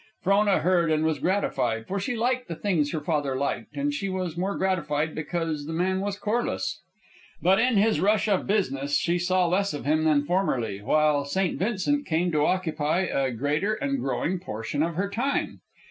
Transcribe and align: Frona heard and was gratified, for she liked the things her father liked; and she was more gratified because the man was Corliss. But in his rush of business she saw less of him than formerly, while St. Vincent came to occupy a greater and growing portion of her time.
Frona 0.23 0.57
heard 0.61 0.89
and 0.89 1.03
was 1.05 1.19
gratified, 1.19 1.85
for 1.87 1.99
she 1.99 2.15
liked 2.15 2.47
the 2.47 2.55
things 2.55 2.91
her 2.91 3.01
father 3.01 3.35
liked; 3.37 3.77
and 3.77 3.93
she 3.93 4.09
was 4.09 4.35
more 4.35 4.57
gratified 4.57 5.13
because 5.13 5.67
the 5.67 5.73
man 5.73 5.99
was 6.01 6.17
Corliss. 6.17 6.81
But 7.39 7.59
in 7.59 7.77
his 7.77 7.99
rush 8.01 8.27
of 8.27 8.47
business 8.47 8.97
she 8.97 9.19
saw 9.19 9.45
less 9.45 9.75
of 9.75 9.85
him 9.85 10.05
than 10.05 10.25
formerly, 10.25 10.81
while 10.81 11.23
St. 11.23 11.59
Vincent 11.59 12.07
came 12.07 12.31
to 12.31 12.43
occupy 12.47 13.01
a 13.01 13.29
greater 13.29 13.75
and 13.75 13.99
growing 13.99 14.39
portion 14.39 14.81
of 14.81 14.95
her 14.95 15.07
time. 15.07 15.61